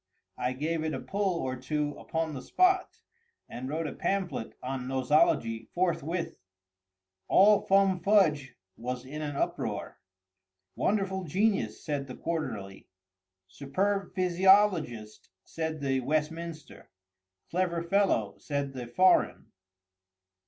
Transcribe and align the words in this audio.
I 0.39 0.53
gave 0.53 0.83
it 0.83 0.95
a 0.95 0.99
pull 0.99 1.43
or 1.43 1.55
two 1.55 1.91
upon 1.95 2.33
the 2.33 2.41
spot, 2.41 2.97
and 3.47 3.69
wrote 3.69 3.85
a 3.85 3.93
pamphlet 3.93 4.57
on 4.63 4.87
Nosology 4.87 5.67
forthwith. 5.75 6.39
All 7.27 7.61
Fum 7.67 7.99
Fudge 7.99 8.55
was 8.75 9.05
in 9.05 9.21
an 9.21 9.35
uproar. 9.35 9.99
"Wonderful 10.75 11.25
genius!" 11.25 11.85
said 11.85 12.07
the 12.07 12.15
Quarterly. 12.15 12.87
"Superb 13.47 14.15
physiologist!" 14.15 15.29
said 15.43 15.81
the 15.81 15.99
Westminster. 15.99 16.89
"Clever 17.51 17.83
fellow!" 17.83 18.39
said 18.39 18.73
the 18.73 18.87
Foreign. 18.87 19.51